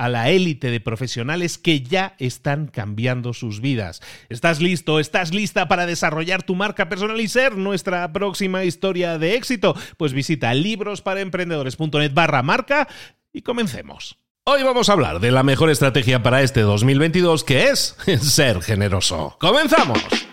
[0.00, 4.00] a la élite de profesionales que ya están cambiando sus vidas.
[4.30, 4.98] ¿Estás listo?
[4.98, 9.76] ¿Estás lista para desarrollar tu marca personal y ser nuestra próxima historia de éxito?
[9.98, 12.88] Pues visita librosparaemprendedores.net barra marca
[13.30, 14.16] y comencemos.
[14.44, 19.36] Hoy vamos a hablar de la mejor estrategia para este 2022 que es ser generoso.
[19.38, 20.29] ¡Comenzamos!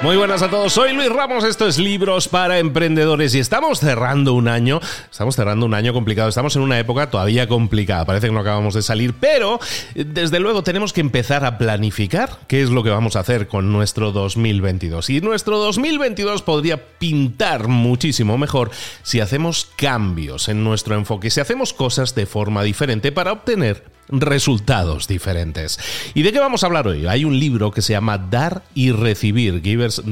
[0.00, 4.32] Muy buenas a todos, soy Luis Ramos, esto es Libros para Emprendedores y estamos cerrando
[4.32, 8.32] un año, estamos cerrando un año complicado, estamos en una época todavía complicada, parece que
[8.32, 9.58] no acabamos de salir, pero
[9.96, 13.72] desde luego tenemos que empezar a planificar qué es lo que vamos a hacer con
[13.72, 15.10] nuestro 2022.
[15.10, 18.70] Y nuestro 2022 podría pintar muchísimo mejor
[19.02, 25.06] si hacemos cambios en nuestro enfoque, si hacemos cosas de forma diferente para obtener resultados
[25.06, 25.78] diferentes.
[26.14, 27.06] ¿Y de qué vamos a hablar hoy?
[27.06, 30.02] Hay un libro que se llama Dar y Recibir, Givers,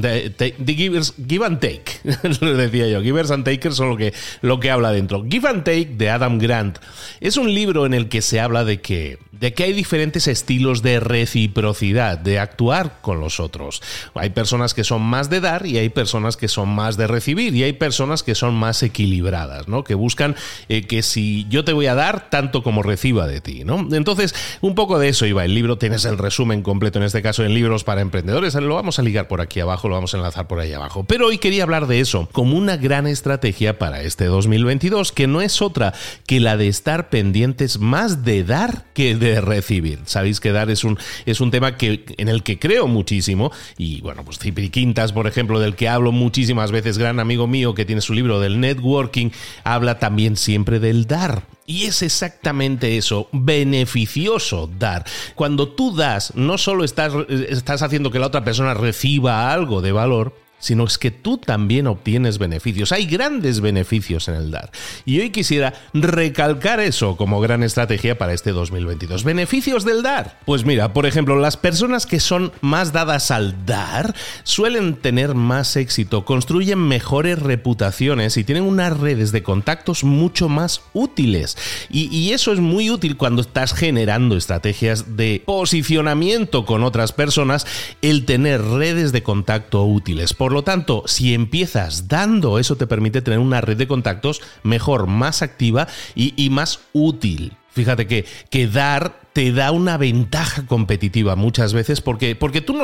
[0.65, 1.83] givers, Give and Take,
[2.41, 5.25] lo decía yo, Givers and Takers son lo que, lo que habla dentro.
[5.29, 6.77] Give and Take de Adam Grant
[7.19, 10.81] es un libro en el que se habla de que de que hay diferentes estilos
[10.81, 13.81] de reciprocidad, de actuar con los otros.
[14.13, 17.55] Hay personas que son más de dar y hay personas que son más de recibir
[17.55, 19.83] y hay personas que son más equilibradas, ¿no?
[19.83, 20.35] Que buscan
[20.69, 23.87] eh, que si yo te voy a dar tanto como reciba de ti, ¿no?
[23.91, 27.43] Entonces, un poco de eso iba el libro, tienes el resumen completo en este caso
[27.43, 30.47] en libros para emprendedores, lo vamos a ligar por aquí abajo, lo vamos a enlazar
[30.47, 31.03] por ahí abajo.
[31.03, 35.41] Pero hoy quería hablar de eso como una gran estrategia para este 2022, que no
[35.41, 35.93] es otra
[36.25, 39.99] que la de estar pendientes más de dar que de recibir.
[40.05, 44.01] Sabéis que dar es un, es un tema que, en el que creo muchísimo y
[44.01, 47.85] bueno, pues Cipri Quintas, por ejemplo, del que hablo muchísimas veces, gran amigo mío que
[47.85, 49.29] tiene su libro del networking,
[49.63, 51.43] habla también siempre del dar.
[51.65, 55.03] Y es exactamente eso, beneficioso dar.
[55.35, 59.91] Cuando tú das, no solo estás, estás haciendo que la otra persona reciba algo de
[59.91, 62.91] valor, sino es que tú también obtienes beneficios.
[62.91, 64.71] Hay grandes beneficios en el dar.
[65.05, 69.23] Y hoy quisiera recalcar eso como gran estrategia para este 2022.
[69.23, 70.39] ¿Beneficios del dar?
[70.45, 75.75] Pues mira, por ejemplo, las personas que son más dadas al dar suelen tener más
[75.75, 81.57] éxito, construyen mejores reputaciones y tienen unas redes de contactos mucho más útiles.
[81.89, 87.65] Y, eso es muy útil cuando estás generando estrategias de posicionamiento con otras personas,
[88.01, 90.33] el tener redes de contacto útiles.
[90.51, 95.41] Lo tanto, si empiezas dando, eso te permite tener una red de contactos mejor, más
[95.41, 97.53] activa y, más útil.
[97.73, 102.75] Fíjate que, que dar te da una ventaja competitiva muchas veces porque, porque tú,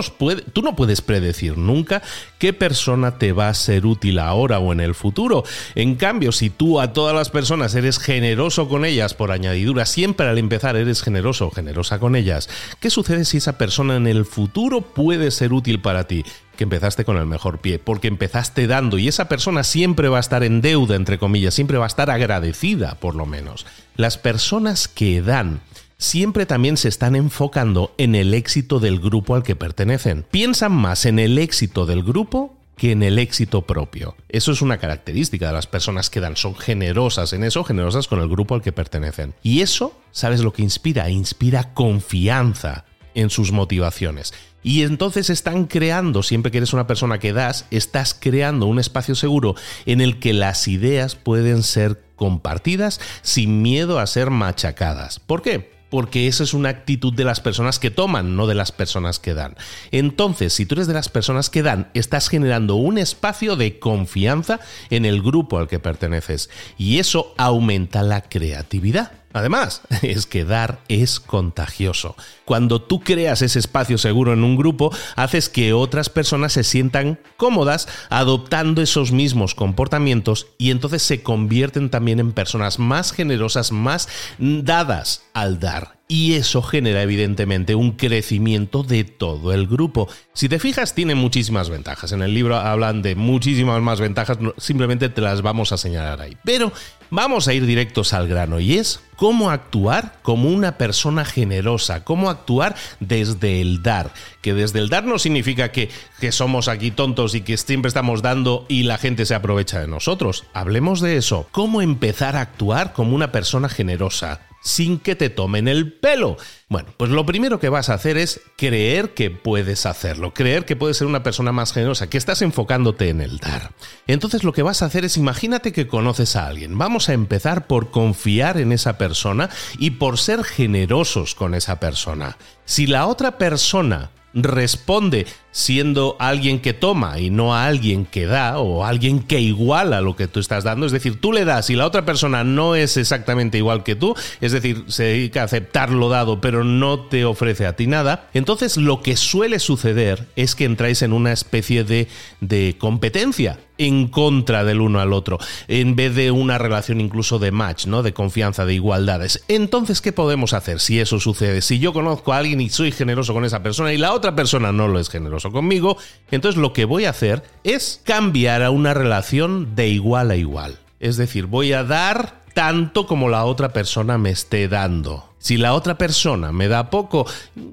[0.53, 2.03] tú no puedes predecir nunca
[2.37, 5.43] qué persona te va a ser útil ahora o en el futuro.
[5.73, 10.27] En cambio, si tú a todas las personas eres generoso con ellas por añadidura, siempre
[10.27, 12.47] al empezar eres generoso o generosa con ellas,
[12.79, 16.23] ¿qué sucede si esa persona en el futuro puede ser útil para ti?
[16.63, 20.43] Empezaste con el mejor pie, porque empezaste dando y esa persona siempre va a estar
[20.43, 23.65] en deuda, entre comillas, siempre va a estar agradecida, por lo menos.
[23.95, 25.61] Las personas que dan
[25.97, 30.25] siempre también se están enfocando en el éxito del grupo al que pertenecen.
[30.29, 34.15] Piensan más en el éxito del grupo que en el éxito propio.
[34.29, 38.19] Eso es una característica de las personas que dan, son generosas en eso, generosas con
[38.19, 39.33] el grupo al que pertenecen.
[39.43, 41.09] Y eso, ¿sabes lo que inspira?
[41.09, 44.33] Inspira confianza en sus motivaciones.
[44.63, 49.15] Y entonces están creando, siempre que eres una persona que das, estás creando un espacio
[49.15, 49.55] seguro
[49.85, 55.19] en el que las ideas pueden ser compartidas sin miedo a ser machacadas.
[55.19, 55.73] ¿Por qué?
[55.93, 59.35] porque esa es una actitud de las personas que toman, no de las personas que
[59.35, 59.55] dan.
[59.91, 64.59] Entonces, si tú eres de las personas que dan, estás generando un espacio de confianza
[64.89, 66.49] en el grupo al que perteneces
[66.79, 69.11] y eso aumenta la creatividad.
[69.33, 72.15] Además, es que dar es contagioso.
[72.45, 77.19] Cuando tú creas ese espacio seguro en un grupo, haces que otras personas se sientan
[77.37, 84.07] cómodas adoptando esos mismos comportamientos y entonces se convierten también en personas más generosas, más
[84.37, 90.07] dadas al dar y eso genera evidentemente un crecimiento de todo el grupo.
[90.33, 92.11] Si te fijas, tiene muchísimas ventajas.
[92.11, 96.37] En el libro hablan de muchísimas más ventajas, simplemente te las vamos a señalar ahí.
[96.43, 96.71] Pero
[97.09, 102.29] vamos a ir directos al grano y es cómo actuar como una persona generosa, cómo
[102.29, 104.13] actuar desde el dar.
[104.43, 105.89] Que desde el dar no significa que,
[106.19, 109.87] que somos aquí tontos y que siempre estamos dando y la gente se aprovecha de
[109.87, 110.43] nosotros.
[110.53, 111.47] Hablemos de eso.
[111.51, 114.41] ¿Cómo empezar a actuar como una persona generosa?
[114.63, 116.37] Sin que te tomen el pelo.
[116.69, 120.75] Bueno, pues lo primero que vas a hacer es creer que puedes hacerlo, creer que
[120.75, 123.73] puedes ser una persona más generosa, que estás enfocándote en el dar.
[124.07, 126.77] Entonces lo que vas a hacer es imagínate que conoces a alguien.
[126.77, 132.37] Vamos a empezar por confiar en esa persona y por ser generosos con esa persona.
[132.65, 138.59] Si la otra persona responde siendo alguien que toma y no a alguien que da
[138.59, 140.85] o alguien que iguala lo que tú estás dando.
[140.85, 144.15] Es decir, tú le das y la otra persona no es exactamente igual que tú,
[144.41, 148.29] es decir, se dedica a aceptar lo dado pero no te ofrece a ti nada.
[148.33, 152.07] Entonces lo que suele suceder es que entráis en una especie de,
[152.41, 157.51] de competencia en contra del uno al otro, en vez de una relación incluso de
[157.51, 158.03] match, ¿no?
[158.03, 159.43] De confianza, de igualdades.
[159.47, 161.61] Entonces, ¿qué podemos hacer si eso sucede?
[161.61, 164.71] Si yo conozco a alguien y soy generoso con esa persona y la otra persona
[164.71, 165.97] no lo es generoso conmigo,
[166.31, 170.79] entonces lo que voy a hacer es cambiar a una relación de igual a igual.
[170.99, 175.33] Es decir, voy a dar tanto como la otra persona me esté dando.
[175.43, 177.25] Si la otra persona me da poco,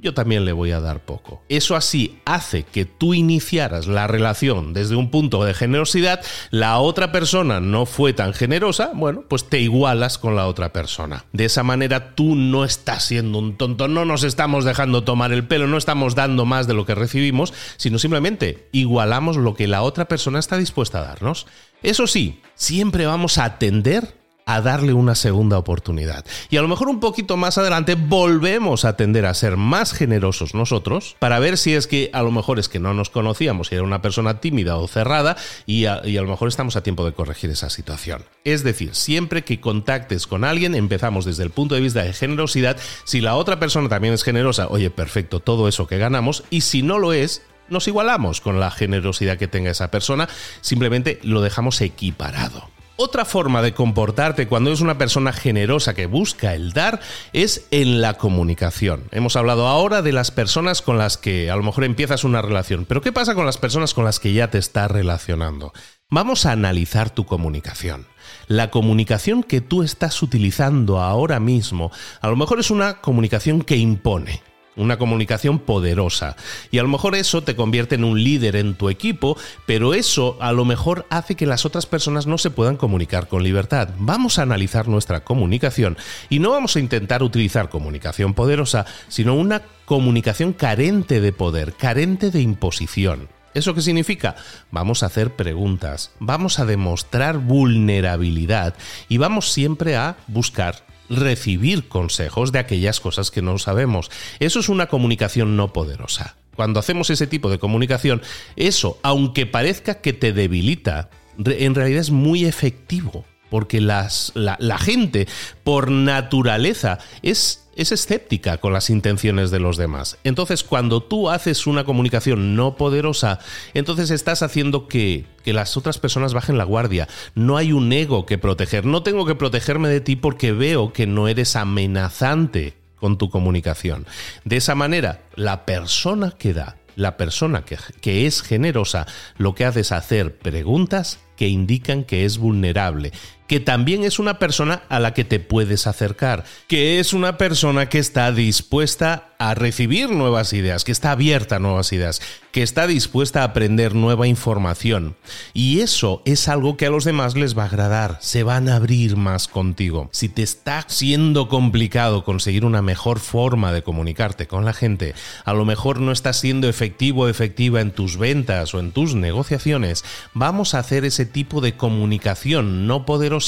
[0.03, 1.41] yo también le voy a dar poco.
[1.49, 7.13] Eso así hace que tú iniciaras la relación desde un punto de generosidad, la otra
[7.13, 11.27] persona no fue tan generosa, bueno, pues te igualas con la otra persona.
[11.33, 15.47] De esa manera tú no estás siendo un tonto, no nos estamos dejando tomar el
[15.47, 19.83] pelo, no estamos dando más de lo que recibimos, sino simplemente igualamos lo que la
[19.83, 21.47] otra persona está dispuesta a darnos.
[21.85, 24.20] Eso sí, siempre vamos a atender
[24.55, 26.25] a darle una segunda oportunidad.
[26.49, 30.55] Y a lo mejor un poquito más adelante volvemos a tender a ser más generosos
[30.55, 33.77] nosotros para ver si es que a lo mejor es que no nos conocíamos y
[33.77, 35.37] era una persona tímida o cerrada
[35.67, 38.25] y a, y a lo mejor estamos a tiempo de corregir esa situación.
[38.43, 42.77] Es decir, siempre que contactes con alguien empezamos desde el punto de vista de generosidad.
[43.05, 46.43] Si la otra persona también es generosa, oye, perfecto, todo eso que ganamos.
[46.51, 50.29] Y si no lo es, nos igualamos con la generosidad que tenga esa persona,
[50.61, 52.69] simplemente lo dejamos equiparado.
[53.03, 57.01] Otra forma de comportarte cuando es una persona generosa que busca el dar
[57.33, 59.05] es en la comunicación.
[59.11, 62.85] Hemos hablado ahora de las personas con las que a lo mejor empiezas una relación,
[62.85, 65.73] pero ¿qué pasa con las personas con las que ya te estás relacionando?
[66.11, 68.07] Vamos a analizar tu comunicación.
[68.49, 73.79] La comunicación que tú estás utilizando ahora mismo a lo mejor es una comunicación que
[73.79, 74.43] impone,
[74.81, 76.37] una comunicación poderosa.
[76.71, 80.37] Y a lo mejor eso te convierte en un líder en tu equipo, pero eso
[80.41, 83.91] a lo mejor hace que las otras personas no se puedan comunicar con libertad.
[83.99, 85.97] Vamos a analizar nuestra comunicación
[86.29, 92.31] y no vamos a intentar utilizar comunicación poderosa, sino una comunicación carente de poder, carente
[92.31, 93.29] de imposición.
[93.53, 94.37] ¿Eso qué significa?
[94.71, 98.75] Vamos a hacer preguntas, vamos a demostrar vulnerabilidad
[99.09, 104.11] y vamos siempre a buscar recibir consejos de aquellas cosas que no sabemos.
[104.39, 106.37] Eso es una comunicación no poderosa.
[106.57, 108.23] Cuando hacemos ese tipo de comunicación,
[108.57, 111.11] eso, aunque parezca que te debilita,
[111.45, 115.27] en realidad es muy efectivo porque las, la, gente
[115.65, 120.19] por naturaleza es, es escéptica con las intenciones de los demás.
[120.23, 123.39] Entonces, cuando tú haces una comunicación no poderosa,
[123.73, 127.09] entonces estás haciendo que, que las otras personas bajen la guardia.
[127.35, 128.85] No hay un ego que proteger.
[128.85, 134.07] No tengo que protegerme de ti porque veo que no eres amenazante con tu comunicación.
[134.45, 139.07] De esa manera, la persona que da la persona que, que, es generosa
[139.39, 143.13] lo que hace es hacer preguntas que indican que es vulnerable,
[143.51, 147.89] que también es una persona a la que te puedes acercar, que es una persona
[147.89, 152.21] que está dispuesta a recibir nuevas ideas, que está abierta a nuevas ideas,
[152.53, 155.17] que está dispuesta a aprender nueva información.
[155.53, 158.77] Y eso es algo que a los demás les va a agradar, se van a
[158.77, 160.11] abrir más contigo.
[160.13, 165.15] Si te está siendo complicado conseguir una mejor forma de comunicarte con la gente,
[165.45, 169.15] a lo mejor no estás siendo efectivo o efectiva en tus ventas o en tus
[169.15, 170.05] negociaciones,
[170.35, 173.40] vamos a hacer ese tipo de comunicación no poderosa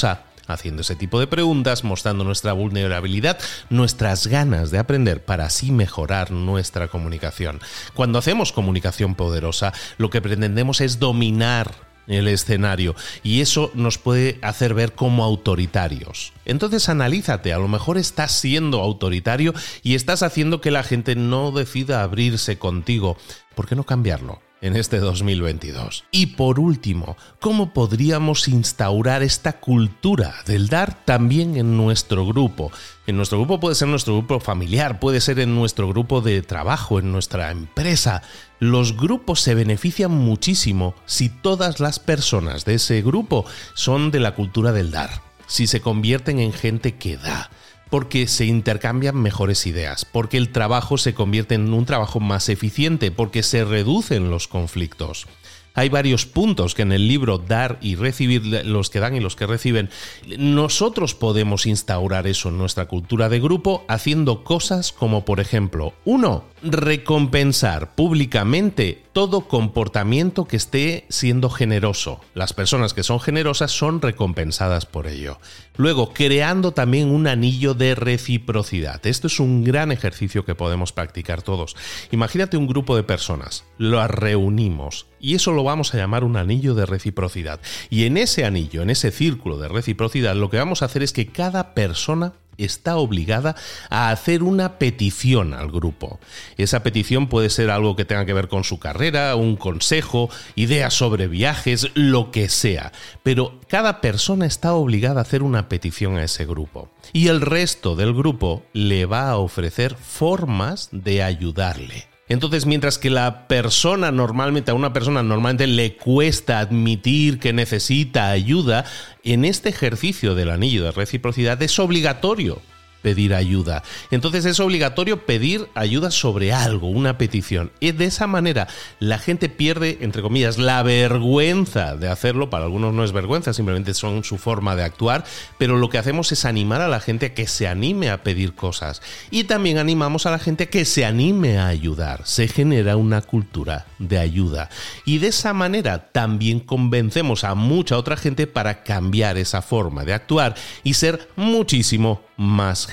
[0.47, 6.31] haciendo ese tipo de preguntas, mostrando nuestra vulnerabilidad, nuestras ganas de aprender para así mejorar
[6.31, 7.61] nuestra comunicación.
[7.93, 14.37] Cuando hacemos comunicación poderosa, lo que pretendemos es dominar el escenario y eso nos puede
[14.41, 16.33] hacer ver como autoritarios.
[16.45, 21.51] Entonces analízate, a lo mejor estás siendo autoritario y estás haciendo que la gente no
[21.51, 23.17] decida abrirse contigo.
[23.55, 24.41] ¿Por qué no cambiarlo?
[24.63, 26.05] En este 2022.
[26.09, 32.71] Y por último, ¿cómo podríamos instaurar esta cultura del dar también en nuestro grupo?
[33.05, 36.97] En nuestro grupo puede ser nuestro grupo familiar, puede ser en nuestro grupo de trabajo,
[36.97, 38.23] en nuestra empresa.
[38.59, 44.33] Los grupos se benefician muchísimo si todas las personas de ese grupo son de la
[44.33, 47.49] cultura del dar, si se convierten en gente que da
[47.93, 53.11] porque se intercambian mejores ideas, porque el trabajo se convierte en un trabajo más eficiente,
[53.11, 55.27] porque se reducen los conflictos.
[55.75, 59.35] Hay varios puntos que en el libro Dar y Recibir, los que dan y los
[59.35, 59.89] que reciben,
[60.37, 66.45] nosotros podemos instaurar eso en nuestra cultura de grupo haciendo cosas como, por ejemplo, uno,
[66.61, 72.19] recompensar públicamente todo comportamiento que esté siendo generoso.
[72.33, 75.39] Las personas que son generosas son recompensadas por ello.
[75.75, 79.05] Luego, creando también un anillo de reciprocidad.
[79.05, 81.75] Esto es un gran ejercicio que podemos practicar todos.
[82.11, 86.75] Imagínate un grupo de personas, lo reunimos y eso lo vamos a llamar un anillo
[86.75, 87.59] de reciprocidad.
[87.89, 91.13] Y en ese anillo, en ese círculo de reciprocidad, lo que vamos a hacer es
[91.13, 93.55] que cada persona está obligada
[93.89, 96.19] a hacer una petición al grupo.
[96.57, 100.93] Esa petición puede ser algo que tenga que ver con su carrera, un consejo, ideas
[100.93, 102.91] sobre viajes, lo que sea.
[103.23, 106.89] Pero cada persona está obligada a hacer una petición a ese grupo.
[107.11, 112.12] Y el resto del grupo le va a ofrecer formas de ayudarle.
[112.29, 118.29] Entonces, mientras que la persona normalmente, a una persona normalmente le cuesta admitir que necesita
[118.29, 118.85] ayuda,
[119.23, 122.61] en este ejercicio del anillo de reciprocidad es obligatorio
[123.03, 123.83] pedir ayuda.
[124.09, 127.71] Entonces es obligatorio pedir ayuda sobre algo, una petición.
[127.79, 128.67] Y de esa manera
[128.99, 132.49] la gente pierde, entre comillas, la vergüenza de hacerlo.
[132.49, 135.25] Para algunos no es vergüenza, simplemente son su forma de actuar.
[135.59, 138.55] Pero lo que hacemos es animar a la gente a que se anime a pedir
[138.55, 139.01] cosas.
[139.29, 142.21] Y también animamos a la gente a que se anime a ayudar.
[142.23, 144.69] Se genera una cultura de ayuda.
[145.05, 150.13] Y de esa manera también convencemos a mucha otra gente para cambiar esa forma de
[150.13, 152.87] actuar y ser muchísimo más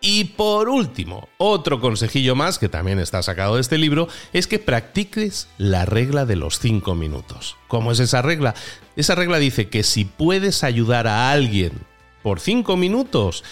[0.00, 4.60] Y por último, otro consejillo más que también está sacado de este libro es que
[4.60, 7.56] practiques la regla de los 5 minutos.
[7.66, 8.54] ¿Cómo es esa regla?
[8.94, 11.72] Esa regla dice que si puedes ayudar a alguien
[12.22, 13.42] por 5 minutos,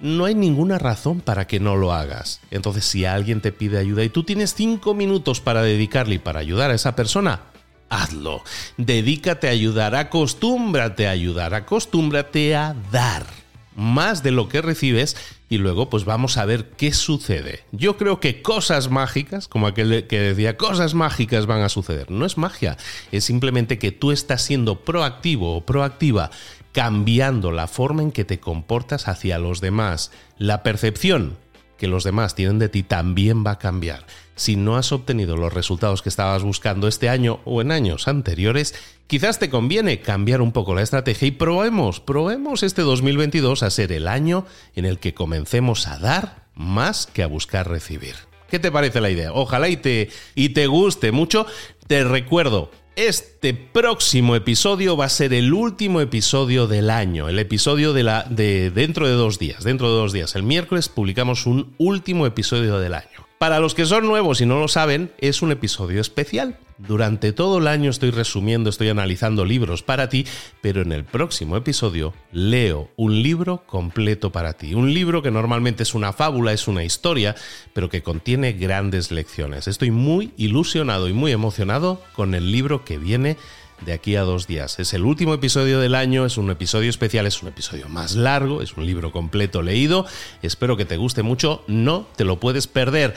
[0.00, 2.40] no hay ninguna razón para que no lo hagas.
[2.50, 6.40] Entonces, si alguien te pide ayuda y tú tienes 5 minutos para dedicarle y para
[6.40, 7.42] ayudar a esa persona,
[7.90, 8.42] hazlo.
[8.78, 13.39] Dedícate a ayudar, acostúmbrate a ayudar, acostúmbrate a dar
[13.76, 15.16] más de lo que recibes
[15.48, 17.64] y luego pues vamos a ver qué sucede.
[17.72, 22.10] Yo creo que cosas mágicas, como aquel que decía, cosas mágicas van a suceder.
[22.10, 22.76] No es magia,
[23.12, 26.30] es simplemente que tú estás siendo proactivo o proactiva,
[26.72, 30.12] cambiando la forma en que te comportas hacia los demás.
[30.38, 31.36] La percepción
[31.78, 34.06] que los demás tienen de ti también va a cambiar.
[34.40, 38.74] Si no has obtenido los resultados que estabas buscando este año o en años anteriores,
[39.06, 43.92] quizás te conviene cambiar un poco la estrategia y probemos, probemos este 2022 a ser
[43.92, 48.14] el año en el que comencemos a dar más que a buscar recibir.
[48.48, 49.30] ¿Qué te parece la idea?
[49.34, 51.44] Ojalá y te, y te guste mucho.
[51.86, 57.92] Te recuerdo, este próximo episodio va a ser el último episodio del año, el episodio
[57.92, 59.64] de la de dentro de dos días.
[59.64, 63.29] Dentro de dos días, el miércoles publicamos un último episodio del año.
[63.40, 66.58] Para los que son nuevos y no lo saben, es un episodio especial.
[66.76, 70.26] Durante todo el año estoy resumiendo, estoy analizando libros para ti,
[70.60, 74.74] pero en el próximo episodio leo un libro completo para ti.
[74.74, 77.34] Un libro que normalmente es una fábula, es una historia,
[77.72, 79.68] pero que contiene grandes lecciones.
[79.68, 83.38] Estoy muy ilusionado y muy emocionado con el libro que viene
[83.84, 84.78] de aquí a dos días.
[84.78, 88.62] Es el último episodio del año, es un episodio especial, es un episodio más largo,
[88.62, 90.06] es un libro completo leído.
[90.42, 93.14] Espero que te guste mucho, no te lo puedes perder.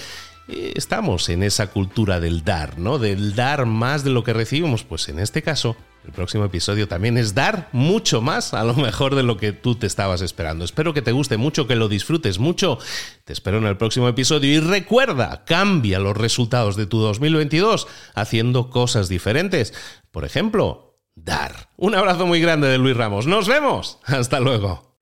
[0.48, 3.00] Eh, estamos en esa cultura del dar, ¿no?
[3.00, 4.84] Del dar más de lo que recibimos.
[4.84, 9.16] Pues en este caso, el próximo episodio también es dar mucho más, a lo mejor
[9.16, 10.66] de lo que tú te estabas esperando.
[10.66, 12.78] Espero que te guste mucho, que lo disfrutes mucho.
[13.24, 18.70] Te espero en el próximo episodio y recuerda, cambia los resultados de tu 2022 haciendo
[18.70, 19.74] cosas diferentes.
[20.12, 21.70] Por ejemplo, dar.
[21.78, 23.28] Un abrazo muy grande de Luis Ramos.
[23.28, 24.00] Nos vemos.
[24.06, 24.93] Hasta luego.